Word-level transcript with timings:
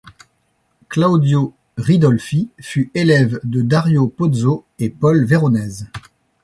Claudio 0.89 1.53
Ridolfi 1.77 2.49
fut 2.59 2.89
élève 2.95 3.39
de 3.43 3.61
Dario 3.61 4.07
Pozzo 4.07 4.65
et 4.79 4.89
Paul 4.89 5.25
Véronèse. 5.25 5.91